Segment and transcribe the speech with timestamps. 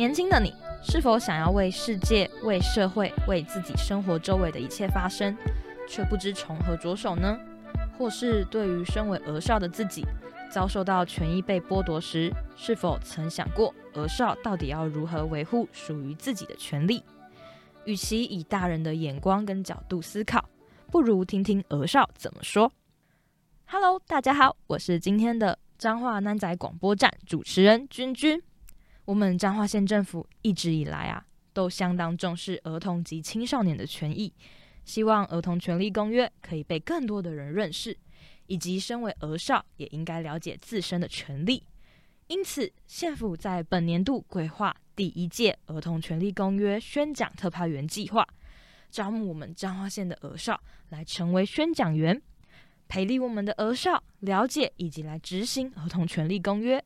[0.00, 5.36] 年轻的你，是否想要为世界、为社会、为自己生活周围的一切发声，
[5.86, 7.38] 却不知从何着手呢？
[7.98, 10.02] 或是对于身为儿少的自己，
[10.50, 17.04] 遭受到权益被剥夺时，是否曾想过儿少到底要如何维护属于自己的权利？
[17.84, 20.48] 与其以大人的眼光跟角度思考，
[20.90, 22.72] 不如听听儿少怎么说。
[23.66, 28.42] Hello，大家好，我是今天的彰化南仔广播站主持人君君。
[29.04, 34.32] 我们彰化县政府一直以来啊，都相当重视儿童及青少年的权益，
[34.84, 37.96] 希望儿童权利公约可以被更多的人认识，
[38.46, 41.64] 以及身为儿少也应该了解自身的权利。
[42.28, 48.24] 因此，县府在本年度规划第一届儿童权利公约宣讲特派员计划，
[48.90, 50.60] 招募我们彰化县的儿少
[50.90, 52.22] 来成为宣讲员，
[52.86, 56.84] 培力我们的儿少了解以及来执行儿童权利公约。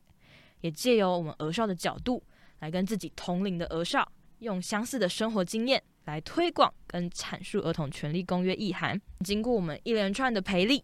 [0.64, 2.22] 也借由我们儿少的角度，
[2.60, 8.98] 来跟自己同龄的儿少，用相似的生活经验来推广跟阐述儿童权利公约意涵。
[9.22, 10.82] 经过我们一连串的培力，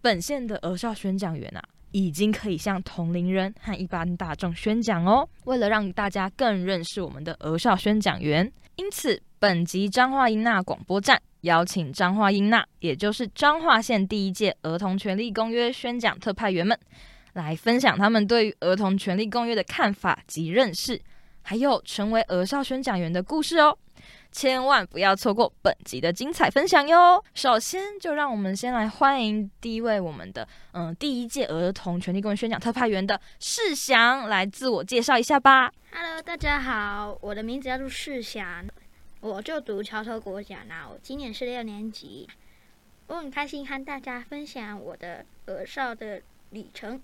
[0.00, 5.28] 本县的儿少宣讲员啊，已经可以向同龄人和一般大众宣讲哦。
[5.44, 16.78] 为了让大家更认识我们的儿少宣讲员，因此本集彰化英娜广播站邀请彰化英娜，也就是彰化县第一届儿童权利公约宣讲特派员们。
[17.32, 21.00] 来分享他们对于儿童权利公约的看法及认识，
[21.42, 23.76] 还有成为儿少宣讲员的故事哦！
[24.30, 27.22] 千万不要错过本集的精彩分享哟！
[27.34, 35.72] 首先，就让我们先来欢迎第一位我们的嗯第一届儿童权利公约宣讲特派员的世祥来自我介绍一下吧。
[35.92, 38.66] Hello，大家好，我的名字叫做世祥，
[39.20, 42.28] 我就读桥头国小呢，我今年是六年级，
[43.06, 47.00] 我很开心和大家分享我的儿少的旅程。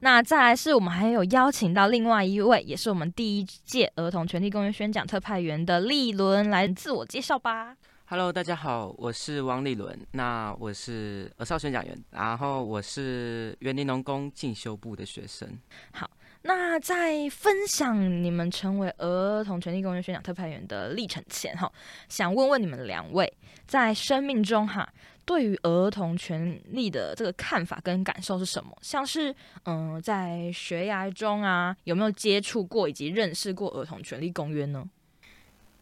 [0.00, 7.76] 那再来是我们还有邀请到另外一位，也是我们第一届儿童权利公约宣讲特派员的立伦来自我介绍吧。
[8.06, 15.48] Hello，大家好，我是汪立伦，那我是儿少宣讲员，然后我是园林农工进修部的学生。
[15.90, 16.08] 好，
[16.42, 21.70] 那在分享你们成为儿童权利公约宣讲特派员的历程前，哈，
[22.08, 23.32] 想问问你们两位，
[23.66, 24.88] 在生命中哈。
[25.26, 28.74] 对于儿童权利的这个看法跟感受是什么？
[28.80, 29.34] 像是
[29.66, 34.88] 嗯，在学涯中啊，有没有接触过以及认识过儿童权利公约呢？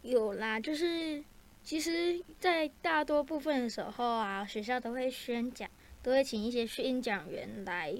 [0.02, 1.22] 有啦，就是
[1.62, 5.70] 其实，在大多部分的时候啊，学校都会宣讲，
[6.02, 7.94] 都会请一些宣讲员来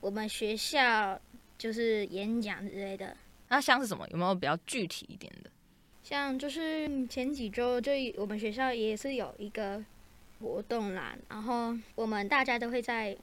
[0.00, 1.20] 我们学校
[1.60, 3.16] 就是演讲之类的。
[3.48, 4.08] 那像是什么？
[4.08, 5.50] 有没有比较具体一点的？
[6.02, 9.84] 像就是前几周，就我们学校也是有一个。
[10.42, 13.14] 活动啦，然后我们大家都会在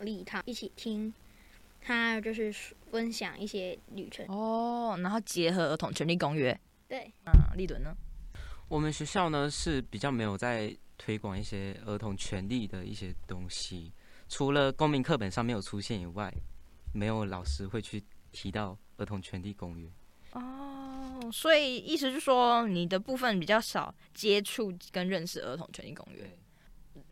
[0.00, 1.14] 礼堂一起听，
[1.80, 2.52] 他就是
[2.90, 6.58] 分享一些旅程哦，然后结合儿童权利公约。
[6.88, 7.96] 对，啊，立伦呢？
[8.66, 13.92] 我们学校呢是比较没有在推广一些儿童权利的一些东西，
[14.28, 16.34] 除了公民课本上没有出现以外，
[16.96, 18.02] 没有老师会去
[18.32, 19.88] 提到儿童权利公约。
[20.32, 26.28] 哦，所以意思是说你的部分比较少接触跟认识儿童权利公约。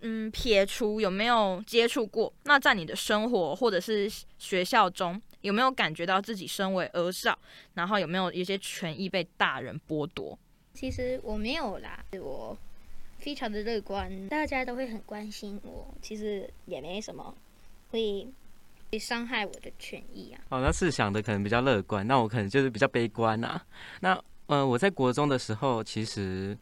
[0.00, 7.39] 嗯，撇除有没有接触过，那在你的生活或者是学校中，有没有感觉到自己身为儿少，
[7.75, 10.39] 然后有没有一些权益被大人剥夺？
[10.75, 12.56] 其实我没有啦，我
[13.19, 17.34] 非常的乐观，大家都会很关心我，其实也没什么
[17.91, 18.44] 会会
[18.99, 20.41] 伤害我的权益啊。
[20.50, 23.60] 哦，那是想的可能比较乐观，那我可能就是比较悲观啊。
[24.00, 26.56] 那呃，我在国中的时候，其实。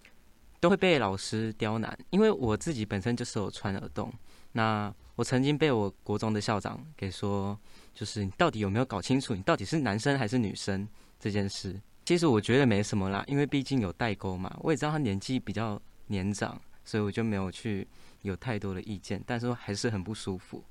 [0.63, 4.15] 都会被老师刁难，因为我自己本身就是有穿耳洞。
[4.53, 7.59] 那我曾经被我国中的校长给说，
[7.93, 10.87] 就是你到底有没有搞清楚，你到底是男生还是女生
[11.19, 11.75] 这件事。
[12.05, 14.57] 其实我觉得没什么啦，因为毕竟有代沟嘛。
[14.61, 17.85] 我也知道他年纪比较年长，所以我就没有去
[18.21, 19.21] 有太多的意见。
[19.27, 20.63] 但是还是很不舒服。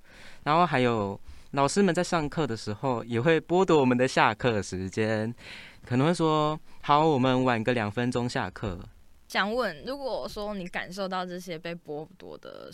[0.42, 1.20] 然后还有
[1.52, 5.34] 老师们在上课的时候，也会剥夺我们的下课时间，
[5.86, 8.80] 可能会说：“好，我们晚个两分钟下课。”
[9.28, 12.70] 想问，如果说你感受到这些被剥夺的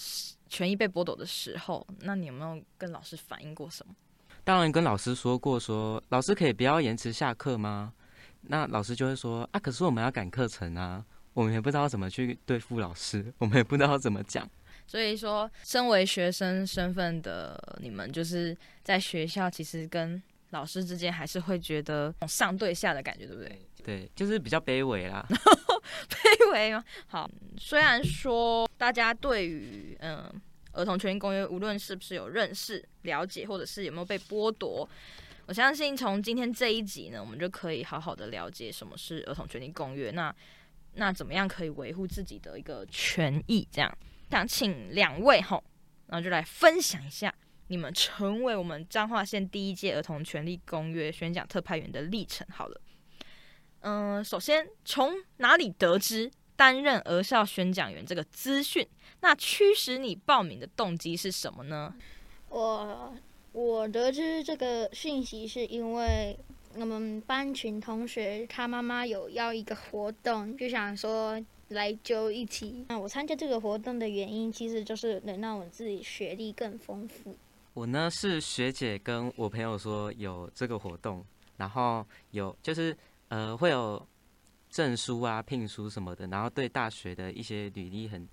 [0.48, 3.96] 权益被剥夺的时候，那你有没有跟老师反映过什么？
[4.44, 7.92] 当然跟老师说过，说老师可以不要延迟下课吗？
[8.42, 11.04] 那老师就会说啊，可是我们要赶课程啊，
[11.34, 14.48] 我们也不知道怎么去对付老师，我们也不知道怎么讲。
[14.88, 23.62] 所以说，身为学生身份的你们，就是在学校其实跟老师之间还是会觉得上对下的感觉，对不对？
[23.84, 25.26] 对，就是比较卑微啦。
[26.10, 26.84] 卑微吗？
[27.08, 30.30] 好，虽然说大家对于嗯
[30.72, 34.88] 儿童权利公约，无论是不是有认识、了解，或者是有没有被剥夺，
[35.48, 40.12] 我相信从今天这一集呢，我们就可以好好的了解什么是儿童权利公约。
[40.12, 40.34] 那
[40.96, 43.68] 那怎么样可以维护自己的一个权益？
[43.72, 43.98] 这样
[44.30, 45.64] 想请两位吼，
[46.08, 47.34] 然后就来分享一下
[47.68, 52.46] 你们成为我们彰化县第一届儿童权利公约宣讲特派员的历程。
[52.50, 52.82] 好了，
[53.82, 58.88] 嗯，首先从哪里得知担任儿少宣讲员这个资讯？
[59.22, 61.96] 那驱使你报名的动机是什么呢？
[62.50, 63.16] 我。
[63.54, 66.38] 我得知这个讯息是因为
[66.76, 72.86] 我们班群同学他妈妈有要一个活动，就想说来揪一起。
[72.90, 77.36] 那我参加这个活动的原因，其实就是能让我自己学历更丰富。
[77.74, 81.26] 我呢是学姐跟我朋友说有这个活动，
[81.58, 82.96] 然后有就是
[83.30, 84.04] 呃会有
[84.70, 88.28] 证书啊、聘书什么的，然后对大学的一些履历很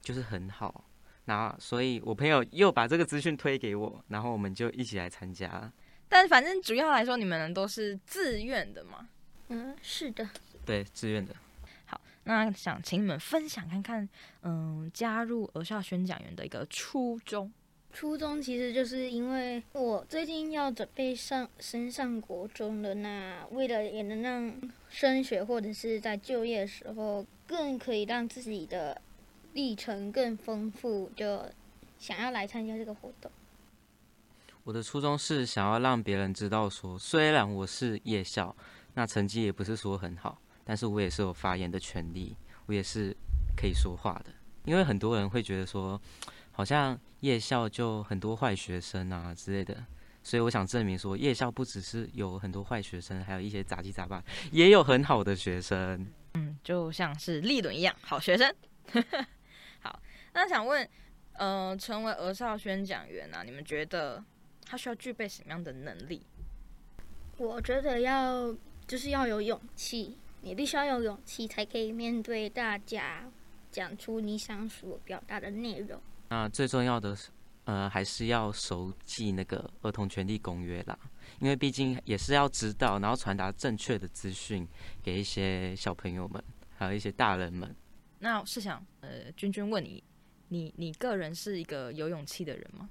[0.00, 0.84] 就是很好。
[1.24, 5.70] 然后，所以我朋友又把这个资讯推给我，然后我们就一起来参加。
[6.08, 9.06] 但反正主要来说，你们都是自愿的嘛？
[9.48, 10.26] 嗯，是的。
[10.64, 11.36] 对，自愿的。
[11.88, 14.08] 好，那想请你们分享看看，
[14.42, 17.52] 嗯，加入儿校宣讲员的一个初衷。
[17.92, 24.54] 初衷其实就是因为我最近要准备上升上国中了，那为了也能让
[24.88, 29.00] 升学或者是在就业的时候更可以让自己的。
[29.54, 31.44] 历程更丰富，就
[31.98, 33.32] 想要来参加这个活动。
[34.62, 38.54] 我的初衷是想要让别人知道，说虽然我是夜校，
[38.94, 40.38] 那成绩也不是说很好，
[40.68, 42.36] 但是我也是有发言的权利，
[42.66, 43.16] 我也是
[43.56, 44.30] 可以说话的。
[44.66, 45.98] 因为很多人会觉得说，
[46.52, 49.82] 好像夜校就很多坏学生啊之类的，
[50.22, 54.22] 所以我想证明说，夜校不只是有很多坏学生，还有一些杂七杂八，
[54.52, 56.06] 也有很好的学生。
[56.34, 58.54] 嗯，就像是立伦一样，好学生。
[59.80, 59.98] 好
[60.34, 60.86] 那想问，
[61.32, 64.22] 呃，成为儿少宣讲员啊，你们觉得
[64.66, 66.26] 他需要具备什么样的能力？
[67.38, 68.54] 我觉得要
[68.86, 73.30] 就是要有勇气，你必须要有勇气才可以面对大家，
[73.70, 76.00] 讲出你想所表达的内容。
[76.30, 77.30] 那最重要的是，
[77.64, 80.98] 呃，还是要熟记那个儿童权利公约啦，
[81.40, 84.66] 因为毕竟也是要知道，然后传达正确的资讯
[85.02, 86.42] 给一些小朋友们，
[86.76, 87.74] 还有一些大人们。
[88.20, 90.02] 那是想，呃，君君问你。
[90.50, 92.88] 你你个人是一个有勇气的人吗？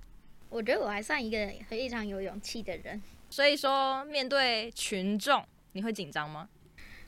[0.48, 3.02] 我觉得我还算一个非常有勇气的人。
[3.32, 6.48] 所以说，面对群众，你会紧张吗？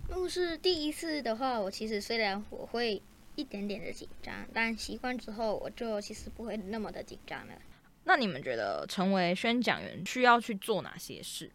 [0.09, 3.01] 如果是第一次的话，我其实虽然我会
[3.35, 7.53] 一点点的紧张，但习惯之后，我就其实不会那么的紧张了。
[8.05, 11.51] 那你们觉得成为宣讲员需要去做哪些事？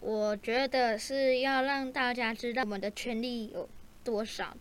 [0.00, 3.66] 我觉得是要让大家知道我们的权利有
[4.04, 4.54] 多少，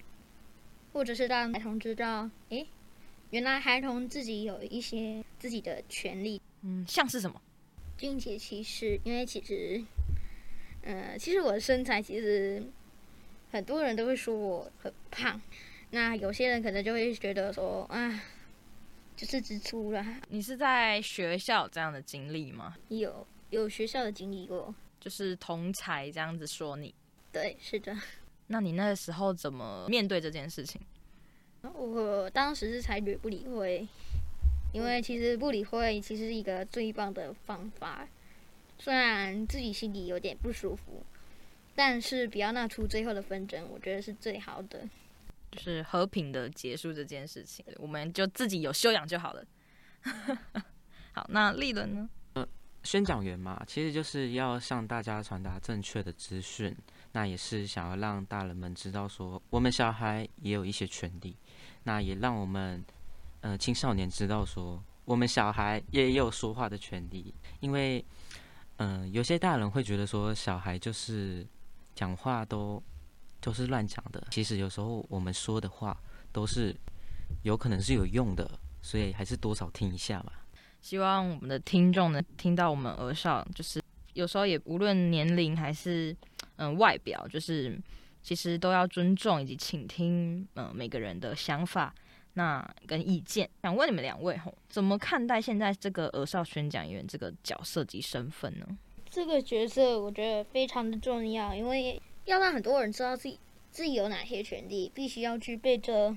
[0.93, 2.65] 或者是让孩童知道，诶。
[3.31, 7.41] 原来孩童自己有一些自己的权利，嗯，像是什么？
[7.97, 9.83] 并且其实，因为其实，
[10.83, 12.63] 呃，其实我的身材其实
[13.51, 15.39] 很多人都会说我很胖，
[15.91, 18.21] 那有些人可能就会觉得说啊，
[19.15, 20.05] 就是支出了。
[20.29, 22.75] 你是在学校这样的经历吗？
[22.89, 26.93] 有，有学校的经历过，就是同才这样子说你。
[27.31, 27.95] 对，是的。
[28.47, 30.81] 那你那个时候怎么面对这件事情？
[31.61, 33.87] 我当时是采取不理会，
[34.73, 38.07] 因为其实不理会其实是一个最棒的方法。
[38.83, 41.05] 虽然自己心里有点不舒服，
[41.75, 44.89] 但是不要闹出最后的纷争，我觉得是最好的。
[45.51, 49.45] 就是和平的结束这件事情，我们就自己有修养就好了。
[51.13, 52.09] 好，那立伦呢？
[52.33, 52.47] 呃，
[52.81, 56.75] 宣讲员嘛，其实就是要向大家传达正确的资讯，
[57.11, 61.35] 那也是想要让大人们知道说，我们小孩也有一些权利。
[61.83, 62.83] 那也让我们，
[63.41, 67.31] 呃，青少年知道说，我们小孩也有说话的权利。
[67.59, 68.03] 因为，
[68.81, 71.45] 嗯，有些大人会觉得说，小孩就是
[71.93, 72.81] 讲话都
[73.39, 74.25] 都是乱讲的。
[74.31, 75.95] 其实有时候我们说的话
[76.31, 76.75] 都是
[77.43, 78.49] 有可能是有用的，
[78.81, 80.33] 所以还是多少听一下吧。
[80.81, 83.79] 希望我们的听众能听到我们儿少，就是
[84.13, 86.15] 有时候也无论年龄还是
[86.55, 87.79] 嗯外表，就是。
[88.23, 91.91] 其实都要尊重以及倾听，嗯，每个人的想法，
[92.33, 93.49] 那跟意见。
[93.61, 98.65] 想问你们两位吼，怎么看待现在这个儿少宣讲员这个角色及身份呢？
[99.09, 103.37] 这个角色我觉得非常的重要，因为要让很多人知道自己
[103.69, 106.15] 自己有哪些权利，必须要具备着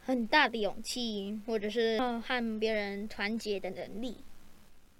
[0.00, 4.18] 很大的勇气，或者是和别人团结的能力。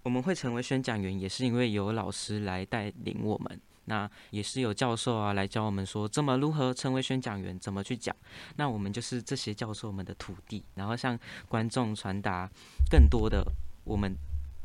[0.02, 3.60] 我们会成为宣讲员，也是因为有老师来带领我们。
[3.88, 8.14] 那也是有教授啊来教我们说怎么如何成为宣讲员，怎么去讲。
[8.56, 11.18] 那我们就是这些教授们的徒弟，然后向
[11.48, 12.48] 观众传达
[12.90, 13.44] 更多的
[13.84, 14.14] 我们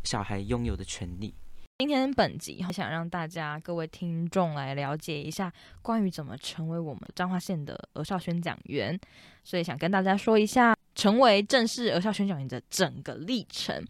[0.03, 1.33] 小孩拥有的权利。
[1.79, 5.51] 今天本集想让大家各位听众来了解一下
[5.81, 8.97] 关于怎么成为我们彰化县的儿少宣讲员，
[9.43, 13.83] 所以想跟大家说一下成为正式儿少宣讲员的整个历程。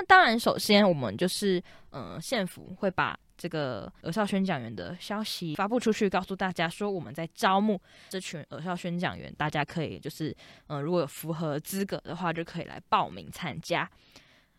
[0.00, 7.78] 那当然，首先我们就是嗯，县府会把这个儿少宣讲员的消息发布出去，告诉大家说我们在招募
[8.08, 10.34] 这群儿少宣讲员，大家可以就是
[10.68, 13.86] 嗯，如果有符合资格的话，就可以来报名参加。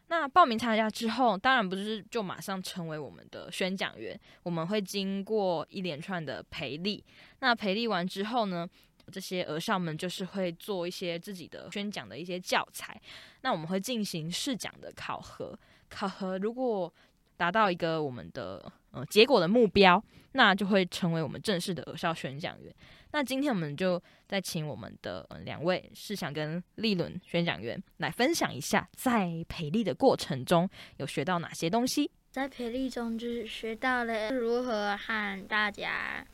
[0.10, 7.04] 那报名参加之后，当然不是就马上成为我们的宣讲员，我们会经过一连串的培力。
[7.40, 8.68] 那培力完之后呢，
[9.12, 13.00] 这些儿少们就是会做一些自己的宣讲的一些教材。
[13.41, 15.58] 那我们会进行试讲的考核，
[15.89, 16.91] 考核如果
[17.36, 20.01] 达到一个我们的呃结果的目标，
[20.32, 22.74] 那就会成为我们正式的儿少宣讲员。
[23.13, 32.10] 那今天我们就再请我们的两位试想跟立伦宣讲员来分享一下，在培力的过程中有学到哪些东西。
[32.30, 36.25] 在培力中，就是学到了如何和大家，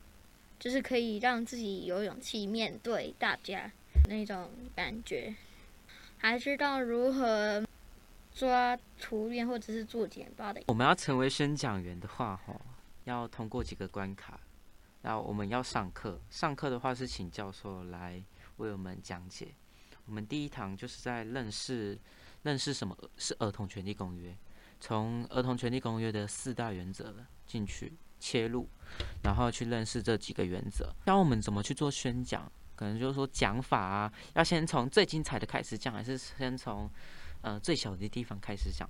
[0.58, 3.70] 就是可以让自己有勇气面对大家
[4.08, 5.34] 那种感觉，
[6.18, 7.64] 还知道如何
[8.34, 10.62] 抓图片或者是做简报的。
[10.66, 12.60] 我们要成为宣讲员的话，哈，
[13.04, 14.40] 要通过几个关卡。
[15.02, 18.20] 那我们要上课，上课的话是请教授来
[18.56, 19.54] 为我们讲解。
[20.06, 21.96] 我们第一堂就是在认识
[22.42, 24.36] 认识什么是儿童权利公约，
[24.80, 27.14] 从儿童权利公约的四大原则
[27.46, 28.68] 进去切入，
[29.22, 30.94] 然后去认识这几个原则。
[31.06, 36.90] 教我们怎么去做宣讲，可能就是说讲法啊，要先从最精彩的开始讲，还是先从
[37.42, 38.88] 呃最小的地方开始讲？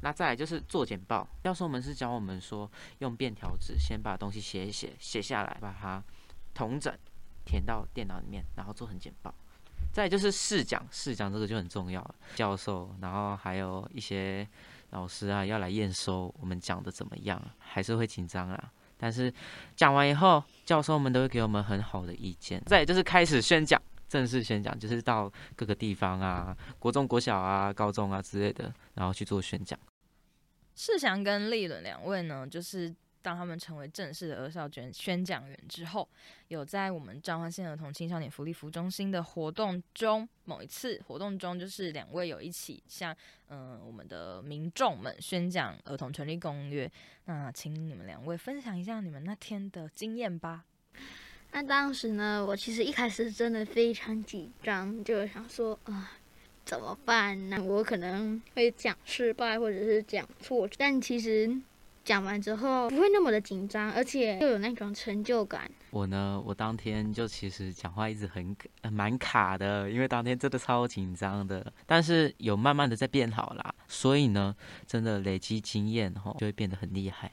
[0.00, 6.02] 那再来就是做简报，教授们是教我们说用便条纸先把东西写一写，写下来，把它
[6.52, 6.92] 同整
[7.44, 9.32] 填到电脑里面，然后做成简报。
[9.92, 12.14] 再就是试讲，试讲这个就很重要了。
[12.34, 14.48] 教授，然后还有一些
[14.92, 18.72] 老师啊要来验收我们讲的怎么样，还是会紧张啊。
[18.96, 19.32] 但是
[19.74, 22.62] 讲完以后，教授们都会给我们很好的意见。
[22.66, 29.76] 再就是开始宣讲，正式宣讲就是到各个地方啊，国中、国小啊、高中啊之类的，然后去做宣讲。
[30.76, 36.08] 世祥跟立伦两位呢，就是当他们成为正式的儿少捐宣讲员之后，
[36.48, 43.16] 有在我们彰化县儿童青少年福利服务中心的活动中，某一次活动中，就是两位有一起向
[43.48, 46.90] 嗯我们的民众们宣讲儿童权利公约。
[47.26, 50.64] 那请你们两位分享一下你们那天的经验吧。
[51.52, 56.18] 那当时呢，我其实一开始真的非常紧张，就想说啊。
[56.64, 57.60] 怎么办呢？
[57.60, 61.52] 我可能会讲失败，或者是讲错，但其实
[62.04, 65.70] 讲完之后不会那么的紧张，而且又有那种成就感。
[65.90, 68.56] 我呢，我当天就其实讲话一直很
[68.90, 74.54] 蛮卡的，因为当天真的超紧张的，但是有慢慢的在变好啦，所以呢，
[74.86, 77.30] 真的累积经验后就会变得很厉害。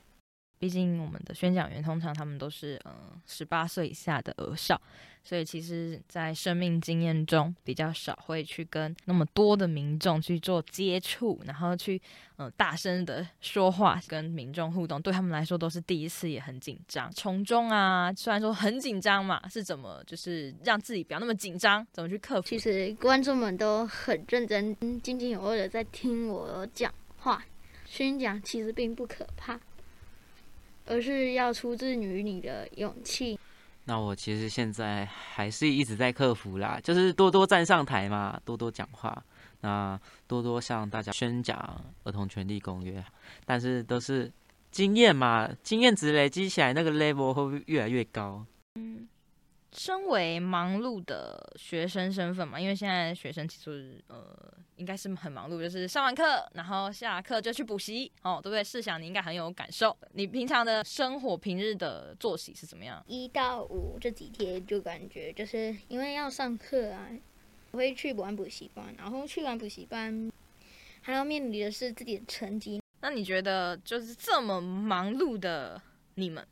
[0.60, 4.80] 毕竟我们的宣讲员通常他们都是嗯十八岁以下的儿少，
[5.24, 12.02] 所以其实，在生命经验中比较少会去跟那么多的民众去做接触，然后去
[12.38, 17.10] 嗯大声的说话跟民众互动，对他们来说都是第一次，也很紧张。
[17.14, 22.48] 从中啊，虽然说很紧张嘛，是怎么就是让自己不要那么紧张，怎么去克服？
[22.50, 27.46] 其实观众们都很认真、津津有味的在听我讲话，
[27.86, 29.58] 宣讲其实并不可怕。
[30.90, 33.40] 而是要出自于你的勇气。
[33.86, 39.24] 那我其实现在还是一直在克服啦，就是多多站上台嘛，多多讲话，
[39.62, 41.58] 那多多向大家宣讲
[42.04, 43.04] 儿童权利公约。
[43.46, 44.32] 但是都是
[44.72, 48.46] 经验嘛，经验值累积起来，那个 level 会越来越高。
[48.76, 49.08] 嗯。
[49.72, 54.26] 身为忙碌的学生身份嘛，因为现在学生其实呃
[54.78, 58.64] 应该是很忙碌，就是上完课然后下课就去补习哦，对不对？
[58.64, 63.04] 试想你应该很有感受，你平常的生活平日的作息是怎么样？
[63.08, 67.08] 一到五这几天就感觉就是因为要上课啊，
[67.72, 70.32] 我会去玩补习班，然后去完补习班
[71.02, 72.82] 还要面临的是自己的成绩。
[73.02, 75.82] 那你觉得就是这么忙碌的
[76.16, 76.46] 你们？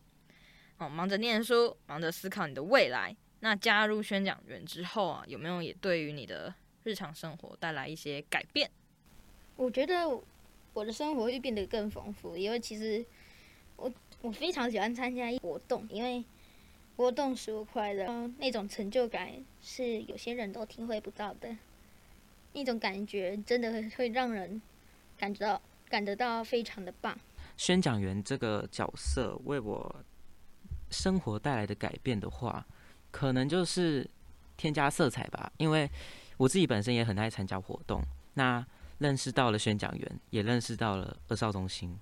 [0.80, 3.16] 哦，忙着念书，忙着思考你的未来。
[3.40, 6.54] 那加入宣讲员之后啊，有没有也对于你的
[6.84, 8.70] 日常生活带来一些改变？
[9.56, 10.08] 我觉得
[10.74, 13.04] 我的生活会变得更丰富，因为其实
[13.76, 13.92] 我
[14.22, 16.24] 我非常喜欢参加活动，因为
[16.96, 18.06] 活动使我快乐，
[18.38, 19.32] 那种成就感
[19.62, 21.56] 是有些人都体会不到的，
[22.54, 24.62] 那种感觉真的会让人
[25.18, 27.18] 感觉到感得到非常的棒。
[27.56, 29.96] 宣讲员这个角色为我。
[30.90, 32.66] 生活带来的改变的话，
[33.12, 34.08] 可能就是
[34.56, 35.52] 添加色彩吧。
[35.58, 35.90] 因为
[36.38, 38.04] 我自己本身也很爱参加活动，
[38.34, 38.66] 那
[39.00, 41.98] 认识到了宣讲员，也认识到了二少中心。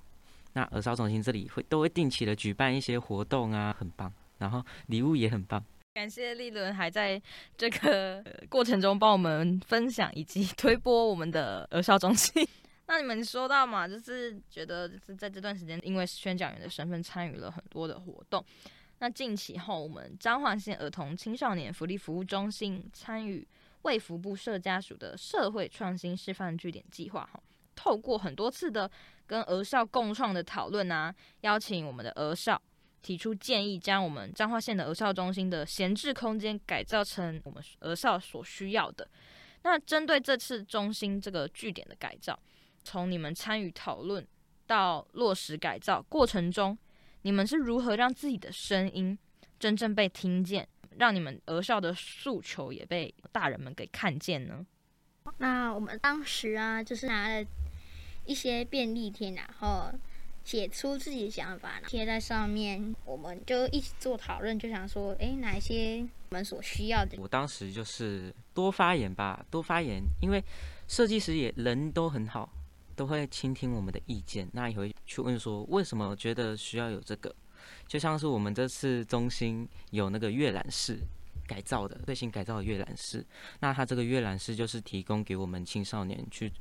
[0.53, 4.11] 那耳少中心这里会都会定期的举办一些活动啊，很棒。
[4.37, 5.63] 然后礼物也很棒。
[5.93, 7.21] 感谢立伦还在
[7.57, 12.45] 这个过程中帮我们分享以及推播我们的耳少中心。
[12.87, 18.43] 那你们说到嘛，就是觉得就是在这段时间，因为宣讲员的身份参与了很多的活动。
[18.99, 23.45] 那近期后，我们彰化县儿童青少年福利服务中心参与
[23.81, 27.41] 卫福部社家属的社会创新示范据点计划，哈，
[27.75, 28.89] 透过很多次的
[29.25, 32.61] 跟儿少共创的讨论啊，邀请我们的儿少
[33.01, 39.07] 提出建议，将我们彰化县的儿少中心的闲置空间改造成我们儿少所需要的。
[39.63, 42.39] 那针对这次中心这个据点的改造，
[42.85, 44.25] 从你们参与讨论
[44.65, 46.77] 到落实改造过程中。
[47.23, 49.17] 你们是如何让自己的声音
[49.57, 54.63] 真正被听见，让你们儿少的诉求也被大人们给看见呢？
[55.39, 57.43] 那我们当时啊，就是拿了
[58.25, 59.91] 一些便利贴，然后
[60.43, 67.17] 写出自己的想法，贴在上面，我们就一起做讨论，就想说，哎，哪一些我们所需要的？
[67.19, 70.43] 我当时就是多发言吧，多发言，因为
[70.87, 72.47] 设计师也人都很好。
[72.95, 77.33] 都会倾听我们的意见，那也会去问说为什么觉得需要有这个？
[77.87, 80.99] 就像是我们这次中心有那个阅览室
[81.47, 83.25] 改造的最新改造的阅览室，
[83.59, 86.51] 那它这个阅览室就是提供给我们青少年去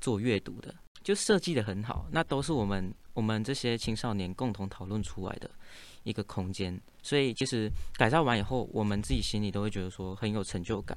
[0.00, 2.06] 做阅读的，就设计的很好。
[2.10, 5.50] 那都是我们我们这些青少年共同讨论出来的
[6.02, 10.96] 一个空间，所以其实改造完以后，我们自己心里都会觉得说很有成就感。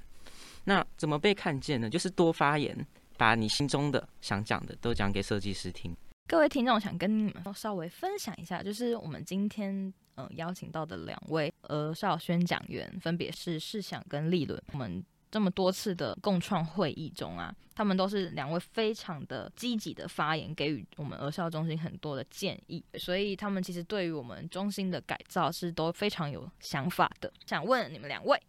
[0.66, 1.90] 那怎么被看见呢？
[1.90, 2.86] 就是多发言。
[3.20, 5.94] 把你心中的想讲的都讲给设计师听。
[6.26, 14.64] 各位听众，想跟你们稍微分享一下，就是我们今天呃邀请到的两位儿少宣讲员，分别是世想跟立伦。
[14.72, 22.82] 我们这么多次的共创会议中啊，他们都是两位非常的积极的发言，给予我们儿少中心很多的建议。
[22.94, 27.30] 所以他们其实对于我们中心的改造是都非常有想法的。
[27.46, 28.42] 想问你们两位，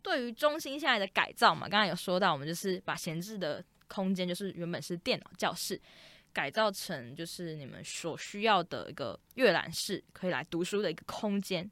[0.00, 3.64] 对于中心现在的改造嘛，刚刚有说到，我们就是把闲置的。
[3.92, 5.78] 空间就是原本是电脑教室，
[6.32, 11.70] 改造成就是你们所需要的一个阅览室，可以来读书的一个空间。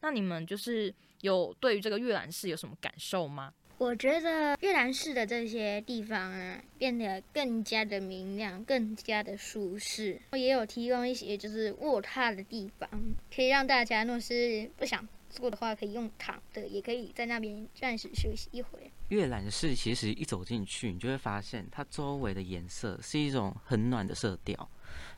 [0.00, 3.52] 那你们就是有对于这个阅览室有什么感受吗？
[3.76, 10.20] 我觉得阅览室的这些地方啊，变得更加的明亮，更加的舒适。
[10.32, 12.88] 我也有提供一些就是卧榻的地方，
[13.34, 15.06] 可以让大家若是不想。
[15.30, 18.87] 坐的话可以用躺的，也可以在那边暂时休息一会。
[19.08, 24.70] 阅览室其实一走进去，你就会发现它周围的颜色是一种很暖的色调，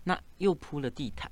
[0.04, 1.28] 那又铺了地毯，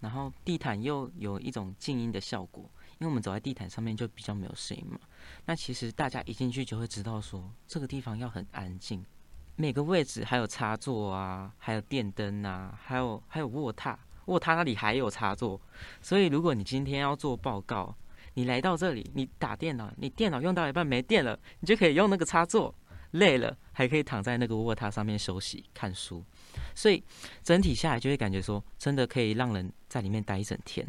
[0.00, 5.00] 然后地毯又有一种静音的效果，因为我们走在地毯上面就比较没有声音嘛。
[5.46, 9.02] 那其实大家一进去就会知道说，这个地方要很安静，
[9.56, 15.58] 每个位置还有插座啊，还有电灯啊，还有还有卧榻，卧榻那里还有插座，
[16.02, 17.96] 所以如果你今天要做报告。
[18.34, 22.74] 你来到这里，你打电脑，你电脑用到一半没电了，你就可以用那个插座。
[23.14, 26.20] 累了还可以躺在那个卧榻上面休息看书，
[26.74, 27.00] 所以
[27.44, 30.84] 整体下来就会感觉说，真的可以让人在里面待一整天。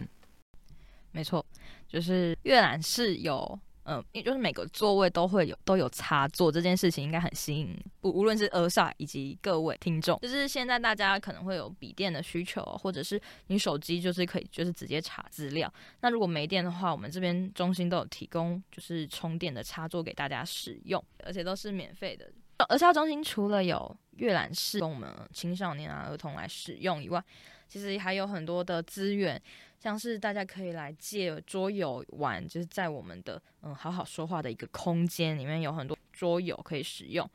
[1.11, 1.45] 没错，
[1.87, 3.59] 就是阅览室有。
[3.87, 10.19] 嗯，也就是每个座位都会有都有插座，这件事情应该很吸引不无论是尔少以及各位听众。
[10.21, 15.71] 就是现在大家可能会有笔电的需求，或者是你手机就是可以就是直接查资料。
[16.01, 22.27] 那如果没电的话，我们这边中心都有提供就是充电的插座给大家使用，而且都是免费的。
[22.69, 27.23] 儿少中心除了有阅览室供我们青少年啊儿童来使用以外，
[27.67, 29.39] 其实还有很多的资源。
[29.85, 37.29] 像是大家可以来借桌游玩，就是在我们的嗯好好说话的一个空间里面有很多桌游可以使用，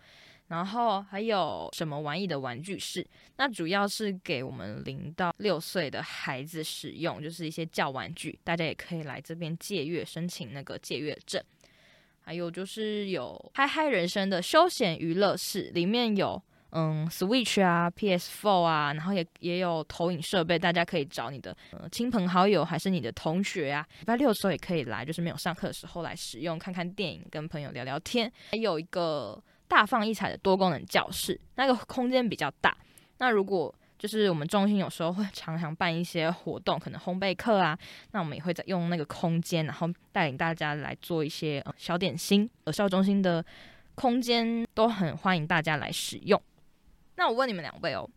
[0.49, 11.41] 然后还有什么玩意的玩具室，那主要是给我们零到六岁的孩子使用，就是一些教玩具，大家也可以来这边借阅，申请那个借阅证。
[12.23, 16.43] 还有就是有嗨嗨人生的休闲娱乐室，里面有。
[16.73, 28.31] 嗯，Switch 啊，PS4 啊，然后也也有投影设备，大家可以找你的呃亲朋好友，还是你的同学啊，礼拜六的时候也可以来，就是没有上课的时候来使用，看看电影，跟朋友聊聊天。
[28.53, 32.77] 还有一个大放异彩的多功能教室，那个空间比较大。
[33.19, 37.79] 那如果就是我们中心有时候会常常办一些活动，可能烘焙课啊，
[38.13, 42.49] 那我们也会在用那个空间，然后带领大家来做一些呃小点心。
[42.65, 43.45] 呃校中心的
[43.95, 46.41] 空间都很欢迎大家来使用。
[47.21, 48.09] 那我问你们两位哦，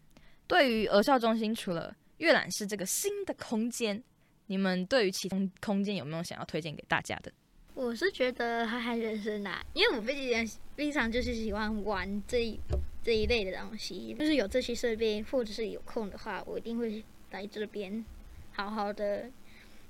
[0.48, 4.02] 对于儿少中心除了阅览室这个新的空间，
[4.48, 7.30] 你们对于其他空间有没有想要推荐给大家的？
[7.74, 12.58] 我是觉得嗨嗨人生啊，因为我非常非常就是喜欢玩这一
[13.04, 18.06] 这一类的东西，就是有这些设备或者是有空的话，我一定会来这边
[18.54, 19.30] 好好的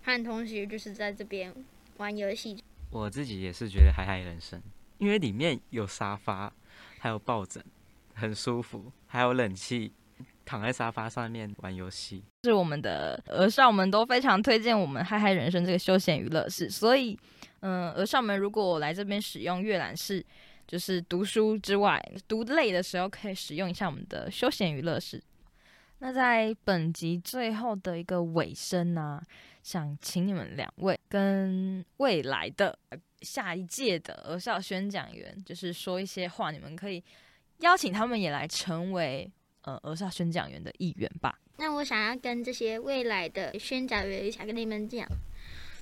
[0.02, 1.54] 和同学就是在这边
[1.98, 2.58] 玩游戏。
[2.90, 4.60] 我自己也是觉得海海人生，
[4.98, 6.52] 因为里面有沙发，
[6.98, 7.64] 还有抱枕，
[8.14, 9.92] 很舒服，还有冷气，
[10.46, 12.24] 躺在沙发上面玩游戏。
[12.44, 17.18] 是我们的儿少们都非常推荐我们嗨嗨人生这个休闲娱乐室，所以，
[17.62, 20.26] 嗯，儿少们如果来这边使用阅览室，
[20.68, 25.22] 就是读书之外，读累的时候可以使用一下我们的休闲娱乐室。
[26.00, 29.22] 那在本集最后的一个尾声呢，
[29.62, 32.78] 想请你们两位跟未来的
[33.22, 37.02] 下一届的儿少宣讲员，就是说一些话，你们可以
[37.64, 41.40] 邀请他们也来成为呃儿少宣讲员的一员吧。
[41.58, 45.08] 那我想要跟这些未来的宣讲员想跟你们讲，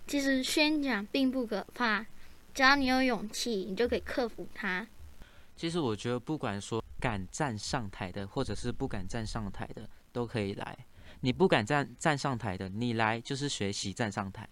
[0.08, 2.06] 其实宣讲并不可怕，
[2.54, 4.88] 只要你有勇气，你就可以克服它。
[5.56, 9.90] 其实我觉得，不管说敢站上台的，或者是不敢站上台的。
[10.14, 10.78] 都可以来，
[11.22, 14.44] 你不敢站站上台的，你来就是学习站上台；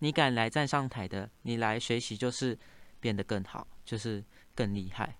[0.00, 2.58] 你敢来站上台的，你来学习就是
[2.98, 4.24] 变得更好，就是
[4.56, 5.16] 更厉害。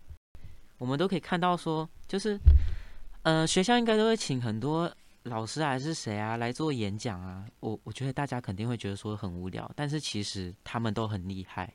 [0.78, 2.38] 我们都可以看到说，就是
[3.22, 4.92] 呃，学校应该都会请很多
[5.24, 7.46] 老师还是谁啊来做演讲啊。
[7.60, 11.72] 我我觉得大家肯定会觉得说很无聊，但是其实他们都很厉害，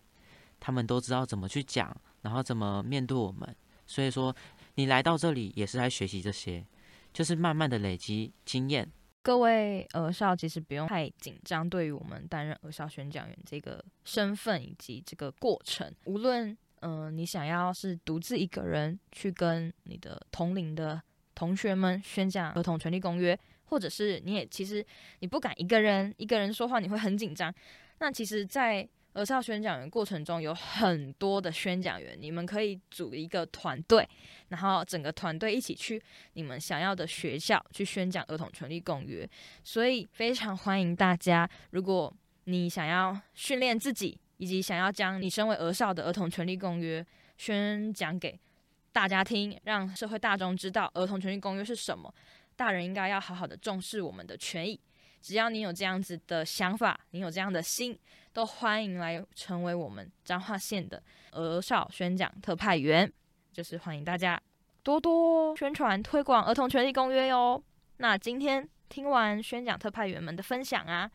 [0.59, 3.55] 他们都知道怎么去讲，然后怎么面对我们。
[3.87, 4.35] 所以说，
[4.75, 6.65] 你来到这里也是在学习这些。
[7.11, 8.87] 就是慢慢的累积经验。
[9.23, 21.01] 各位儿少其实不用太紧张，对于我们担任儿少宣讲员这个身份以及这个过程，无论嗯你想要是独自一个人去跟你的同龄的
[21.35, 24.85] 同学们宣讲儿童权利公约，或者是你也其实
[25.19, 27.53] 你不敢一个人一个人说话，你会很紧张。
[27.99, 34.07] 那其实，在儿少宣讲员过程中有很多的宣讲员，你们可以组一个团队，
[34.49, 36.01] 然后整个团队一起去
[36.33, 39.29] 你们想要的学校去宣讲儿童权利公约。
[39.63, 42.15] 所以非常欢迎大家，如果
[42.45, 47.05] 你想要训练自己，以及想要将你身为儿少的儿童权利公约
[47.37, 48.37] 宣讲给
[48.91, 52.13] 大家听，让社会大众知道儿童权利公约是什么，
[52.55, 54.79] 大人应该要好好的重视我们的权益。
[55.21, 57.97] 只要你有这样子的想法，你有这样的心。
[58.31, 63.11] 都欢迎来成为我们彰化县的儿少宣讲特派员，
[63.51, 64.39] 就是欢迎大家
[64.83, 67.61] 多多宣传推广儿童权利公约哟。
[67.97, 71.09] 那今天听完宣讲特派员们的分享啊，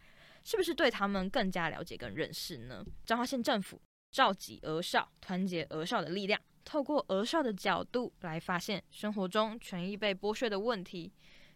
[0.44, 2.84] 是不是对他们更加了解跟认识呢？
[3.04, 3.80] 彰化县政府
[4.10, 11.12] 召集儿少，团结儿少的力量，透过儿少的角度来发现生活中权益被剥削的问题，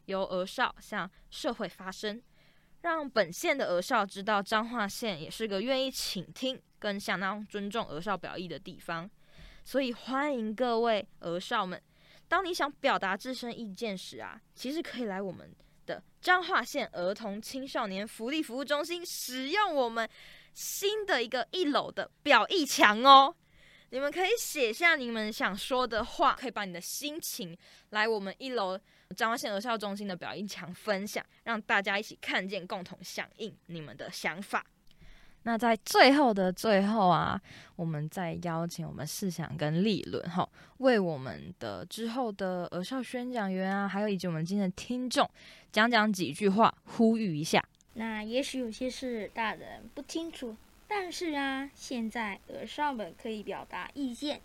[0.06, 2.20] 由儿少向社会发声。
[2.82, 9.10] 让本县的儿少知道，彰化县也是个愿意倾听跟相当尊重儿少表意的地方，
[9.64, 11.82] 所以欢迎各位儿少们，
[12.28, 15.54] 当你想表达自身意见时啊，其实可以来我们
[15.88, 20.06] 的彰化县儿童青少年福利服务中心，使用我们
[20.52, 23.34] 新的一个一楼的表意墙哦。
[23.90, 27.56] 你们可以写下你们想说的话，可以把你的心情
[27.90, 28.78] 来我们一楼
[29.16, 34.62] 彰化县儿少中心的表意墙分享，让大家一起看见，共同响应你们的想法。
[35.48, 37.40] 那在最后的最后啊，
[37.74, 45.26] 我们再邀请我们思想跟立论哈，为我们的之后的儿少宣讲员啊，还有以及我们今天的听众
[45.72, 47.64] 讲讲几句话，呼吁一下。
[47.94, 50.54] 那也许有些事大人不清楚。
[50.86, 54.42] 但是啊，现在儿少们可以表达意见，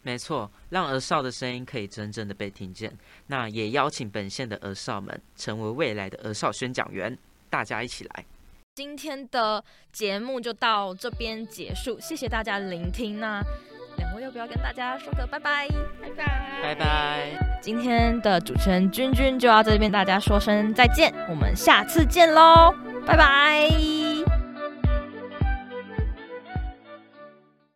[0.00, 2.90] 没错，让儿少的声音可以真正的被听见。
[3.26, 7.18] 那也邀请本县的儿少们成为未来的儿少宣讲员，
[7.50, 8.24] 大家一起来。
[8.78, 13.18] 今天的节目就到这边结束，谢谢大家聆听。
[13.18, 13.42] 那
[13.96, 15.66] 两位要不要跟大家说个拜拜？
[16.00, 17.58] 拜拜，拜拜。
[17.60, 22.72] 今天的主持人君君就要这边大家说声再见，我们下次见喽，
[23.04, 24.07] 拜拜。